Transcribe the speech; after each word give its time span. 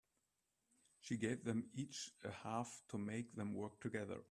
She 0.99 1.17
gave 1.17 1.43
them 1.43 1.65
each 1.75 2.11
a 2.23 2.31
half 2.31 2.81
to 2.89 2.97
make 2.97 3.35
them 3.35 3.53
work 3.53 3.79
together. 3.79 4.17